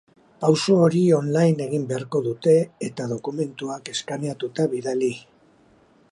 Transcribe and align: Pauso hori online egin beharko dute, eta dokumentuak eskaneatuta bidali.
Pauso 0.43 0.75
hori 0.85 1.01
online 1.17 1.65
egin 1.65 1.83
beharko 1.91 2.21
dute, 2.27 2.55
eta 2.87 3.07
dokumentuak 3.13 3.91
eskaneatuta 3.95 4.67
bidali. 4.75 5.11